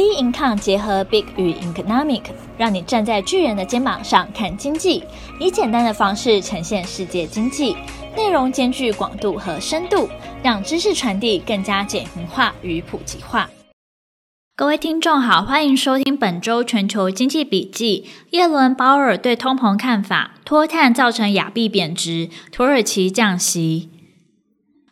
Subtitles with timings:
[0.00, 2.22] B Income 结合 Big 与 Economic，
[2.56, 5.04] 让你站在巨人的肩膀上看经济，
[5.38, 7.76] 以简单的方式呈现世界经济，
[8.16, 10.08] 内容兼具广度和深度，
[10.42, 13.50] 让知识传递更加简明化与普及化。
[14.56, 18.06] 各位听众好，欢迎收听本周全球经济笔记。
[18.30, 23.90] 叶伦·鲍尔对通膨看法：脱碳造成亚币贬值，土耳其降息。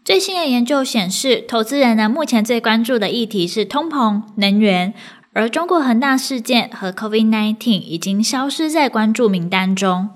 [0.08, 4.94] 最新的研究显示，投资人呢目前最关注的议题是通膨、能源，
[5.34, 10.08] 而中国恒大事件和 COVID-19 已经消失在关注名单中。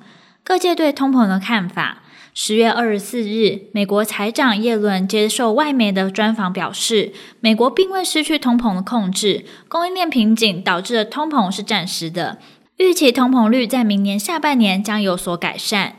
[0.42, 1.98] 各界对通膨的看法：
[2.32, 12.38] 十月二十四日，美国财长耶伦接受外媒的专访表示，美国并未失去通膨的控制，供应链瓶颈导致的通膨是暂时的，
[12.78, 15.96] 预期通膨率在明年下半年将有所改善。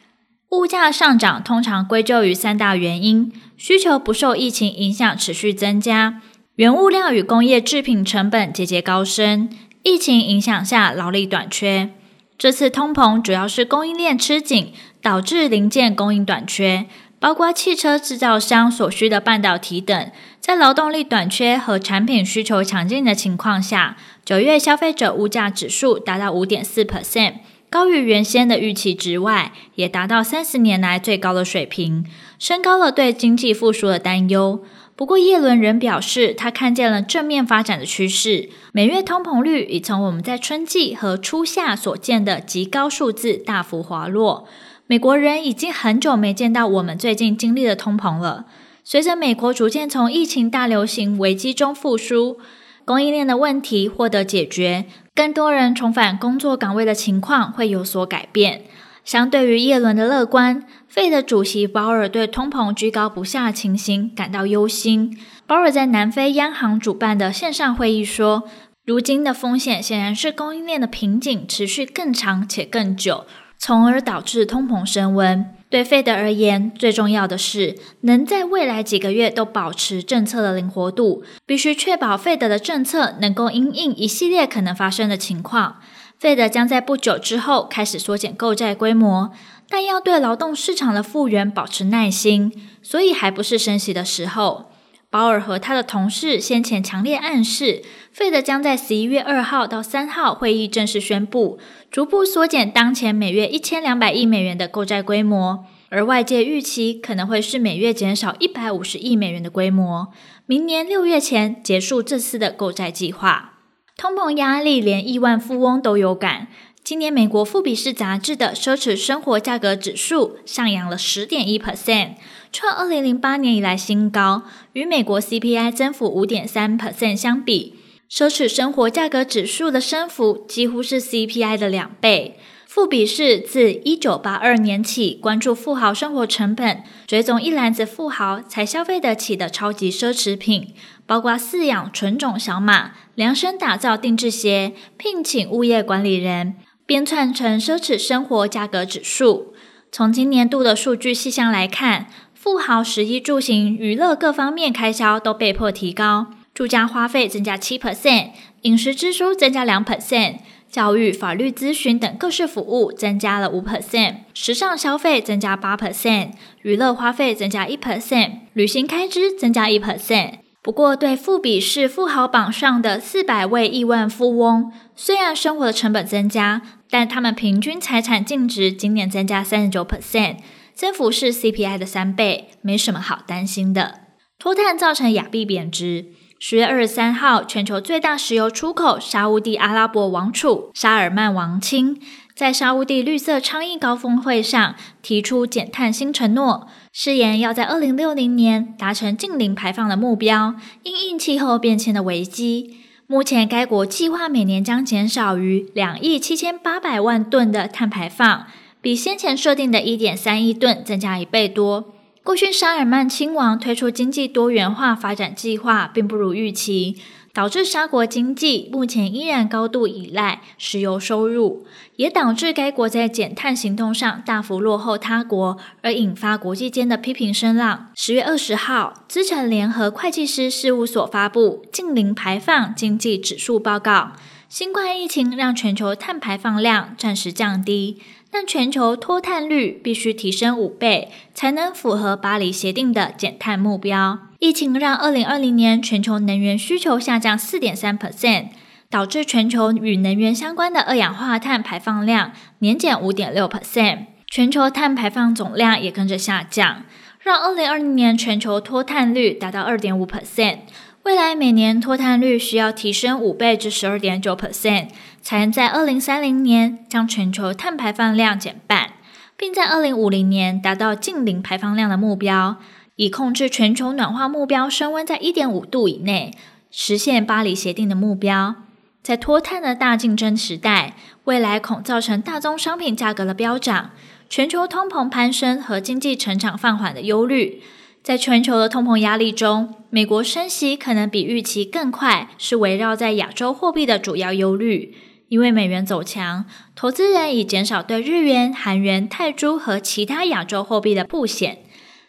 [0.54, 6.22] 物价上涨通常归咎于三大原因：需求不受疫情影响持续增加，
[6.58, 9.50] 原物料与工业制品成本节节高升，
[9.82, 11.90] 疫情影响下劳力短缺。
[12.38, 16.86] 这次通膨主要是供应链吃紧，导致零件供应短缺，
[17.20, 20.12] 包括汽车制造商所需的半导体等。
[20.40, 27.38] 在劳动力短缺和产品需求强劲的情况下，九月消费者物价指数达到五点四 percent。
[27.74, 32.06] 高于原先的预期之外，也达到三十年来最高的水平，
[32.38, 34.64] 升高了对经济复苏的担忧。
[34.96, 38.50] 不过，耶伦仍表示，他看见了正面发展的趋势。
[38.74, 44.48] 每月通膨率已从我们在春季和初夏所见的极高数字大幅滑落。
[44.86, 48.46] 美国人已经很久没见到我们最近经历的通膨了。
[48.84, 52.38] 随着美国逐渐从疫情大流行危机中复苏，
[52.86, 54.86] 供应链的问题获得解决。
[55.16, 58.64] 更多人重返工作岗位的情况会有所改变。
[59.04, 65.20] 相对于叶伦的乐观，Fed 主席鲍尔对通膨居高不下的情形感到忧心。
[65.46, 68.44] 鲍尔在南非央行主办的线上会议说
[68.86, 73.26] ：“如今的风险显然是供应链的瓶颈持续更长且更久，
[73.58, 85.78] 从而导致通膨升温。”对费德而言，最重要的是能在未来几个月都保持政策的灵活度，必须确保费德的政策能够因应一系列可能发生的情况。
[86.20, 89.32] 费德将在不久之后开始缩减购债规模，
[89.68, 94.70] 但要对劳动市场的复原保持耐心，所以还不是升息的时候。
[95.14, 97.84] 鲍尔和他的同事先前强烈暗示
[98.18, 101.60] ，Fed 将在十一月二号到三号会议正式宣布，
[101.92, 110.08] 逐步缩减当前每月一千两百亿美元的购债规模，而外界预期可能会是每月减少一百五十亿美元的规模，
[110.48, 113.52] 明年六月前结束这次的购债计划。
[113.96, 116.48] 通膨压力连亿万富翁都有感。
[116.84, 122.16] 今年美国富比士杂志的奢侈生活价格指数上扬了十点一 percent，
[122.52, 124.44] 创二零零八年以来新高。
[124.74, 127.76] 与美国 CPI 增幅五点三 percent 相比，
[128.12, 132.38] 奢侈生活价格指数的升幅几乎是 CPI 的两倍。
[132.68, 140.74] 富比士自一九八二年起关注富豪生活成本，追踪一篮子富豪才消费得起的超级奢侈品，
[141.06, 146.56] 包括饲养纯种小马、量身打造定制鞋、聘请物业管理人。
[146.86, 149.54] 编纂成奢侈生活价格指数。
[149.92, 158.32] 从今年度的数据细项来看，富豪食衣住行娱乐各方面开销都被迫提高，住家花费增加七 percent，
[158.64, 160.40] 饮食支出增加两 percent，
[160.70, 166.32] 教育、法律咨询等各式服务增加了五 percent，时尚消费增加八 percent，
[166.64, 170.43] 娱乐花费增加一 percent，旅行开支增加一 percent。
[170.64, 180.38] 不过，对富比士富豪榜上的四百位亿万富翁，虽然生活的成本增加，但他们平均财产净值今年增加三十九 percent，
[180.74, 184.00] 增幅是 CPI 的三倍，没什么好担心的。
[184.40, 186.14] 脱碳造成亚币贬值。
[186.46, 191.98] 十月二十三号，全球最大石油出口沙乌地阿拉伯王储沙尔曼王亲。
[192.36, 202.76] 在沙乌地绿色倡议高峰会上提出减碳新承诺，誓言要在二零六零年达成净零排放的目标，因应气候变迁的危机。
[203.08, 208.48] 目前，该国计划每年将减少逾两亿七千八百万吨的碳排放，
[208.82, 211.94] 比先前设定的一点三亿吨增加一倍多。
[212.24, 216.98] 过去，沙尔曼亲王推出经济多元化发展计划，并不如预期。
[217.34, 221.66] 导致沙国经济目前依然高度依赖石油收入，
[221.96, 227.88] 也导致该国在减碳行动上大幅落后他国，而引发国际间的批评声浪。
[227.96, 234.12] 十月二十号，资诚联合会计师事务所发布近零排放经济指数报告。
[234.48, 238.00] 新冠疫情让全球碳排放量暂时降低，
[238.34, 244.18] 但全球脱碳率必须提升五倍，才能符合巴黎协定的减碳目标。
[244.40, 248.48] 疫情让二零二零年全球能源需求下降四点三 percent，
[248.90, 256.86] 导致全球与能源相关的二氧化碳排放量年减五点六 percent，全球碳排放总量也跟着下降，
[257.20, 260.58] 让二零二零年全球脱碳率达到二点五 percent。
[261.04, 264.88] 未来每年脱碳率需要提升五倍至十二点九 percent，
[265.22, 268.94] 才能在二零三零年将全球碳排放量减半，
[269.36, 272.56] 并在二零五零年达到净零排放量的目标。
[272.96, 276.32] 以控制全球暖化目标升温在一点五度以内，
[276.72, 278.56] 实现巴黎协定的目标。
[279.02, 280.96] 在脱碳的大竞争时代，
[281.26, 283.90] 未来恐造成大宗商品价格的飙涨、
[284.30, 287.62] 全球通膨攀升和经济成长放缓的忧虑。
[288.04, 294.94] 在全球的通膨压力中，美国升息可能比预期更快，是围绕在亚洲货币的主要忧虑。
[295.30, 296.44] 因为美元走强，
[296.76, 301.60] 投资人已减少对日元、韩元、泰铢和其他亚洲货币的布险。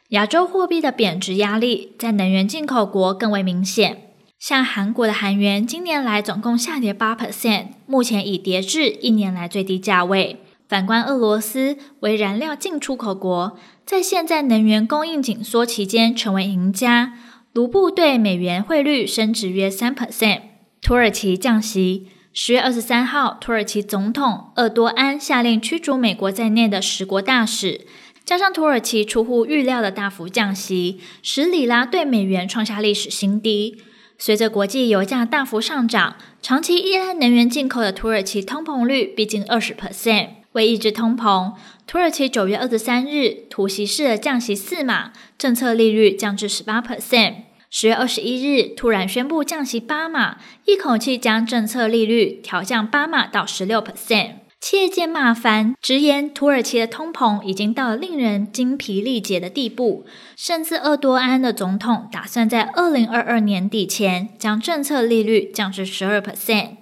[0.08, 4.11] 亚洲货币的贬值压力在能源进口国更为明显，
[4.41, 10.41] 像韩国的韩元今年来总共下跌八 percent，目前已跌至一年来最低价位。
[10.75, 13.56] 反观俄罗斯为燃料进出口国，
[13.87, 17.12] 在现在能源供应紧缩期间成为赢家，
[17.53, 20.41] 卢布对美元汇率升值约三 percent。
[20.82, 27.82] 土耳其降息，十月二十三号，土耳其总统厄多安下令驱逐美国在内的十国大使。
[28.25, 33.81] 加上土耳其出乎预料的大幅降息，使里拉对美元创下历史新低。
[34.19, 40.31] 随着国际油价大幅上涨，长期依赖能源进口的土耳其通膨率逼近二十 percent。
[40.55, 41.53] 为抑制通膨，
[41.87, 47.35] 土耳其九月二十三日突袭式的降息四码，政策利率降至十八 percent。
[47.71, 54.35] 十月二十一日突然宣布降息八码，一口气将政策利率调降八码到十六 percent。
[54.61, 60.06] 企业界骂翻，直言土耳其的通膨已经到了令人精疲力竭的地步，
[60.37, 66.77] 甚至厄多安的总统打算在二零二二年底前将政策利率降至十二 percent。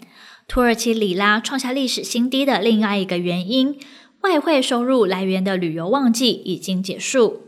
[0.52, 3.78] 土耳其里拉创下历史新低的另外一个原因，
[4.20, 7.40] 外汇收入来源的旅游旺季已经结束，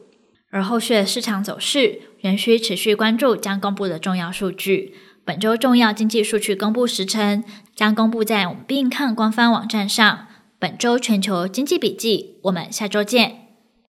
[0.48, 4.94] 而后续的市场走势仍需持续关注将公布的重要数据。
[5.22, 7.44] 本周重要经济数据公布时程
[7.76, 10.28] 将公布在我们 Being Kind 官方网站上。
[10.58, 13.43] 本周全球经济笔记，我们下周见。